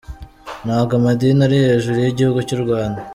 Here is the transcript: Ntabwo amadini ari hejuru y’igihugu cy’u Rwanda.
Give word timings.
Ntabwo 0.65 0.91
amadini 0.99 1.41
ari 1.47 1.57
hejuru 1.67 1.97
y’igihugu 1.99 2.39
cy’u 2.47 2.61
Rwanda. 2.63 3.01